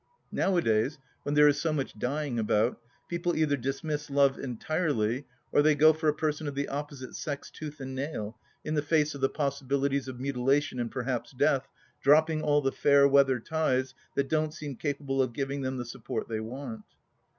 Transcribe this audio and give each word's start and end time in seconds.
Nowadays, 0.31 0.97
when 1.21 1.35
there 1.35 1.47
is 1.47 1.61
so 1.61 1.71
much 1.71 1.93
dying 1.99 2.39
about, 2.39 2.81
people 3.07 3.35
either 3.35 3.55
dismiss 3.55 4.09
Love 4.09 4.39
entirely, 4.39 5.27
or 5.51 5.61
they 5.61 5.75
go 5.75 5.93
for 5.93 6.07
a 6.09 6.13
person 6.15 6.47
of 6.47 6.55
the 6.55 6.69
opposite 6.69 7.13
sex 7.13 7.51
tooth 7.51 7.79
and 7.79 7.93
nail, 7.93 8.35
in 8.65 8.73
the 8.73 8.81
face 8.81 9.13
of 9.13 9.21
the 9.21 9.29
possibilities 9.29 10.07
of 10.07 10.15
mutila 10.17 10.59
tion 10.63 10.79
and 10.79 10.89
perhaps 10.91 11.33
death, 11.33 11.67
dropping 12.01 12.41
all 12.41 12.61
the 12.61 12.71
fair 12.71 13.07
weather 13.07 13.39
ties, 13.39 13.93
that 14.15 14.27
don't 14.27 14.55
seem 14.55 14.75
capable 14.75 15.21
of 15.21 15.33
giving 15.33 15.61
them 15.61 15.77
the 15.77 15.85
support 15.85 16.27
they 16.27 16.39
want. 16.39 16.81